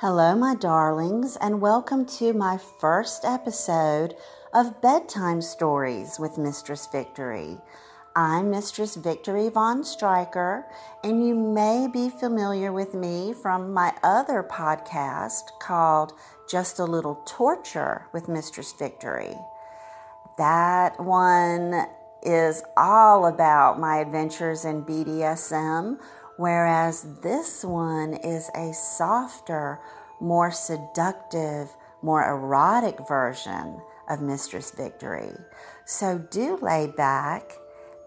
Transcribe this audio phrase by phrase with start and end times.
[0.00, 4.14] Hello, my darlings, and welcome to my first episode
[4.52, 7.56] of Bedtime Stories with Mistress Victory.
[8.14, 10.66] I'm Mistress Victory Von Stryker,
[11.02, 16.12] and you may be familiar with me from my other podcast called
[16.46, 19.34] Just a Little Torture with Mistress Victory.
[20.36, 21.86] That one
[22.22, 25.98] is all about my adventures in BDSM
[26.36, 29.80] whereas this one is a softer,
[30.20, 31.70] more seductive,
[32.02, 35.32] more erotic version of Mistress Victory.
[35.84, 37.52] So do lay back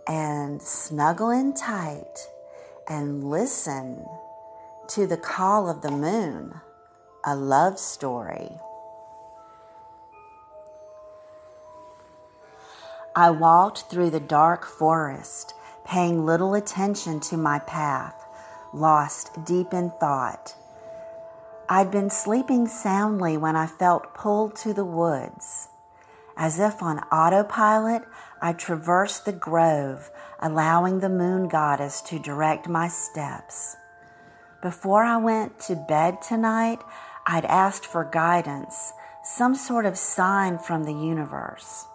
[0.07, 2.27] and snuggle in tight
[2.87, 4.05] and listen
[4.89, 6.53] to the call of the moon,
[7.25, 8.49] a love story.
[13.15, 15.53] I walked through the dark forest,
[15.89, 18.13] paying little attention to my path
[18.73, 20.53] lost deep in thought.
[21.67, 25.69] I'd been sleeping soundly when I felt pulled to the woods.
[26.37, 28.03] As if on autopilot,
[28.39, 33.75] I traversed the grove, allowing the moon goddess to direct my steps.
[34.61, 36.83] Before I went to bed tonight,
[37.25, 38.93] I'd asked for guidance,
[39.23, 41.85] some sort of sign from the universe.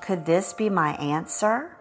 [0.00, 1.75] Could this be my answer?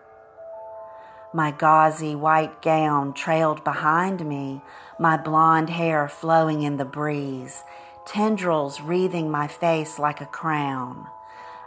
[1.35, 4.61] My gauzy white gown trailed behind me,
[4.97, 7.61] my blonde hair flowing in the breeze,
[8.05, 11.07] tendrils wreathing my face like a crown.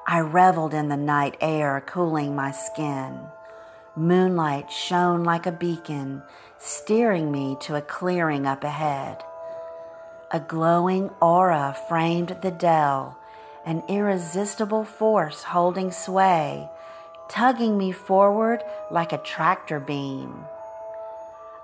[0.06, 3.20] I reveled in the night air, cooling my skin.
[3.94, 6.22] Moonlight shone like a beacon,
[6.56, 9.22] steering me to a clearing up ahead.
[10.30, 13.18] A glowing aura framed the dell,
[13.66, 16.70] an irresistible force holding sway
[17.28, 20.44] tugging me forward like a tractor beam.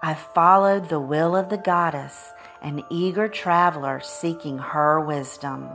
[0.02, 5.70] I followed the will of the goddess, an eager traveler seeking her wisdom.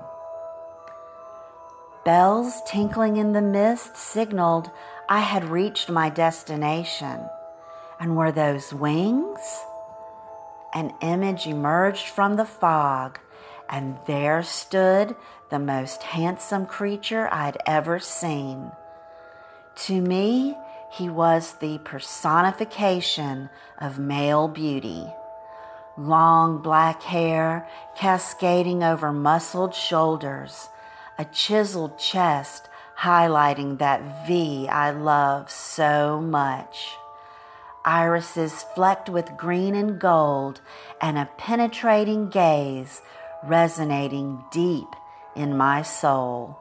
[2.06, 4.72] Bells tinkling in the mist signaled
[5.10, 7.20] I had reached my destination.
[8.00, 9.40] And were those wings?
[10.74, 13.20] An image emerged from the fog,
[13.70, 15.16] and there stood
[15.50, 18.72] the most handsome creature I'd ever seen.
[19.86, 20.58] To me,
[20.92, 25.06] he was the personification of male beauty.
[25.98, 30.70] Long black hair cascading over muscled shoulders,
[31.18, 32.70] a chiseled chest
[33.00, 36.96] highlighting that V I love so much.
[37.86, 40.60] Irises flecked with green and gold,
[41.00, 43.02] and a penetrating gaze
[43.44, 44.88] resonating deep
[45.36, 46.58] in my soul.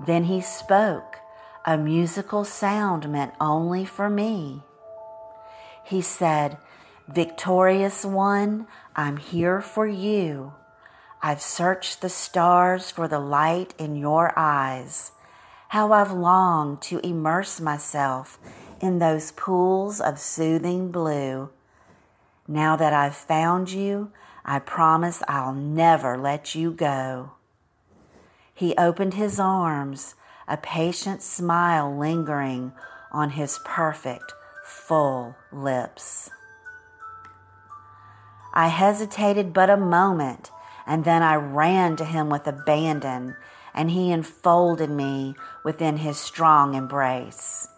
[0.00, 1.20] Then he spoke
[1.64, 4.62] a musical sound meant only for me.
[5.84, 6.58] He said,
[7.08, 10.54] Victorious one, I'm here for you.
[11.22, 15.12] I've searched the stars for the light in your eyes.
[15.68, 18.38] How I've longed to immerse myself
[18.80, 21.50] in those pools of soothing blue.
[22.46, 24.12] Now that I've found you,
[24.44, 27.32] I promise I'll never let you go.
[28.54, 30.14] He opened his arms
[30.48, 32.72] a patient smile lingering
[33.12, 34.32] on his perfect,
[34.64, 36.30] full lips.
[38.52, 40.50] I hesitated but a moment,
[40.86, 43.36] and then I ran to him with abandon,
[43.74, 45.34] and he enfolded me
[45.64, 47.68] within his strong embrace.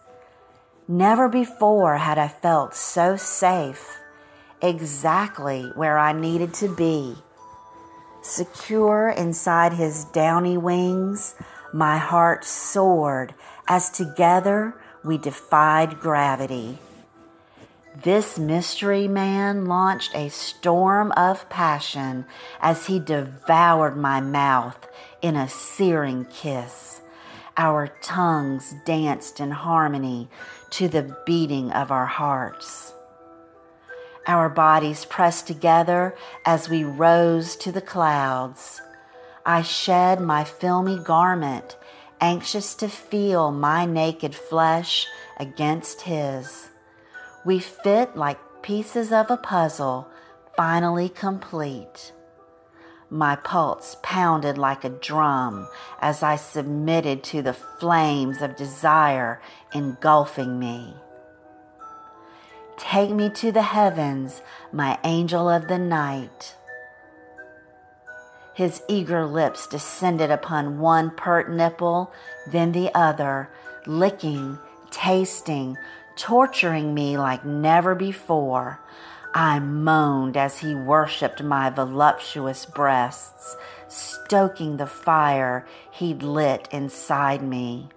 [0.87, 3.97] Never before had I felt so safe,
[4.61, 7.15] exactly where I needed to be.
[8.21, 11.35] Secure inside his downy wings,
[11.73, 13.33] my heart soared
[13.67, 16.79] as together we defied gravity.
[18.03, 22.25] This mystery man launched a storm of passion
[22.61, 24.87] as he devoured my mouth
[25.21, 27.01] in a searing kiss.
[27.57, 30.29] Our tongues danced in harmony
[30.71, 32.93] to the beating of our hearts.
[34.27, 36.13] Our bodies pressed together
[36.45, 38.81] as we rose to the clouds.
[39.49, 41.77] I shed my filmy garment,
[42.19, 45.07] anxious to feel my naked flesh
[45.39, 46.67] against his.
[47.45, 50.09] We fit like pieces of a puzzle,
[50.57, 52.11] finally complete.
[53.09, 55.69] My pulse pounded like a drum
[56.01, 59.41] as I submitted to the flames of desire
[59.73, 60.93] engulfing me.
[62.77, 64.41] Take me to the heavens,
[64.73, 66.56] my angel of the night.
[68.57, 72.11] His eager lips descended upon one pert nipple,
[72.47, 73.51] then the other,
[73.85, 74.57] licking,
[74.89, 75.77] tasting,
[76.15, 78.79] torturing me like never before.
[79.35, 83.55] I moaned as he worshipped my voluptuous breasts,
[83.89, 87.89] stoking the fire he'd lit inside me.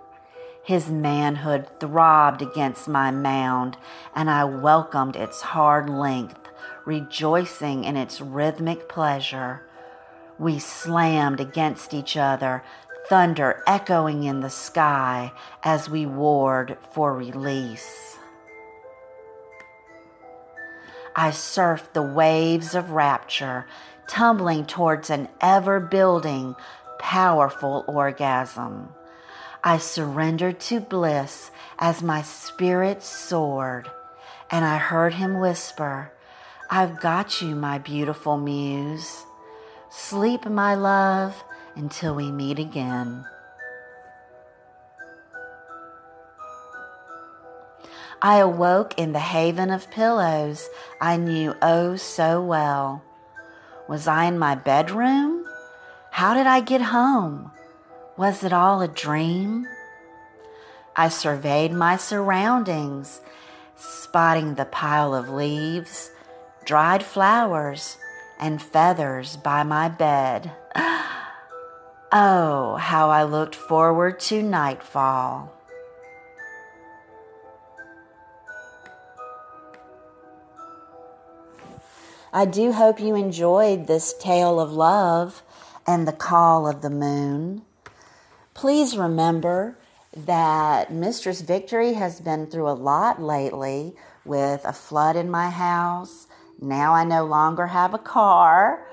[0.62, 3.78] His manhood throbbed against my mound,
[4.14, 6.50] and I welcomed its hard length,
[6.84, 9.62] rejoicing in its rhythmic pleasure.
[10.40, 12.62] We slammed against each other,
[13.10, 15.32] thunder echoing in the sky
[15.62, 18.16] as we warred for release.
[21.14, 23.66] I surfed the waves of rapture,
[24.08, 26.56] tumbling towards an ever building,
[26.98, 28.94] powerful orgasm.
[29.62, 33.90] I surrendered to bliss as my spirit soared,
[34.50, 36.12] and I heard him whisper,
[36.70, 39.26] I've got you, my beautiful muse.
[39.92, 41.42] Sleep, my love,
[41.74, 43.24] until we meet again.
[48.22, 50.68] I awoke in the haven of pillows
[51.00, 53.02] I knew oh so well.
[53.88, 55.44] Was I in my bedroom?
[56.12, 57.50] How did I get home?
[58.16, 59.66] Was it all a dream?
[60.94, 63.20] I surveyed my surroundings,
[63.74, 66.12] spotting the pile of leaves,
[66.64, 67.96] dried flowers,
[68.40, 70.52] and feathers by my bed.
[72.12, 75.52] Oh, how I looked forward to nightfall.
[82.32, 85.44] I do hope you enjoyed this tale of love
[85.86, 87.62] and the call of the moon.
[88.54, 89.78] Please remember
[90.16, 93.94] that Mistress Victory has been through a lot lately
[94.24, 96.26] with a flood in my house.
[96.60, 98.86] Now I no longer have a car,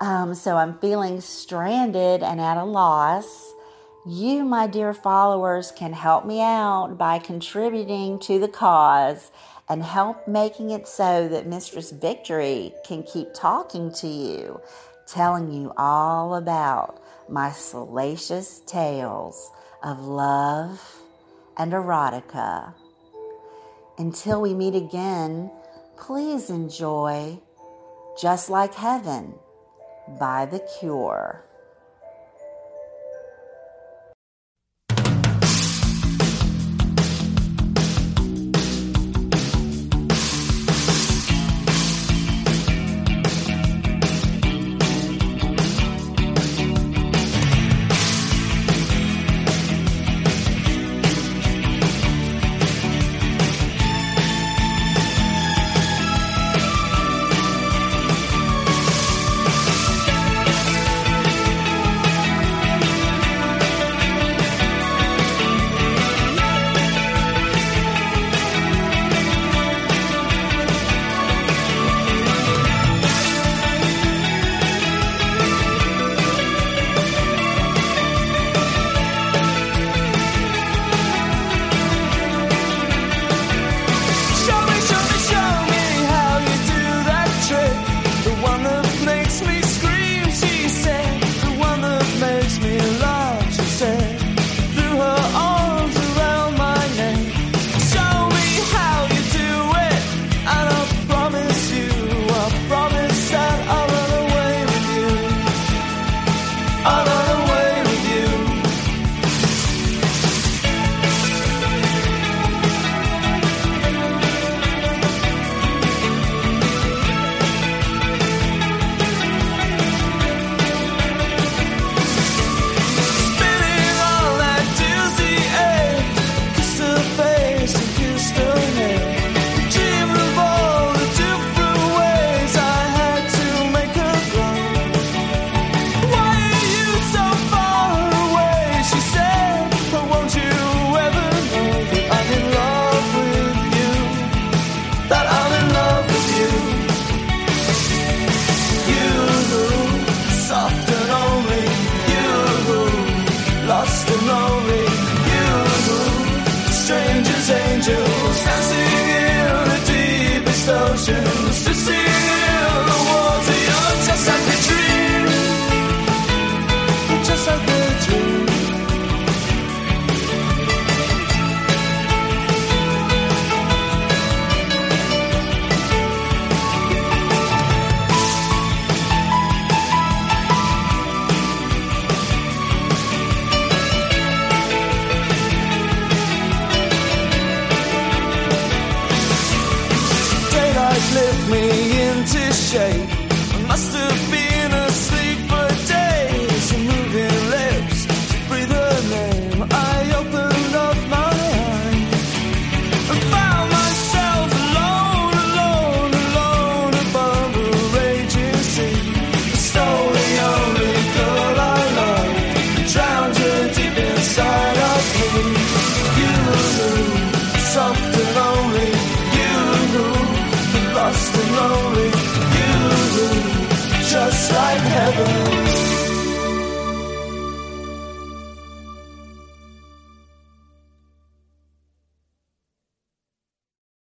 [0.00, 3.54] um, so I'm feeling stranded and at a loss.
[4.04, 9.30] You, my dear followers, can help me out by contributing to the cause
[9.68, 14.60] and help making it so that Mistress Victory can keep talking to you,
[15.06, 19.50] telling you all about my salacious tales
[19.82, 21.02] of love
[21.56, 22.74] and erotica.
[23.98, 25.50] Until we meet again,
[25.96, 27.38] please enjoy
[28.20, 29.34] Just Like Heaven
[30.18, 31.44] by The Cure.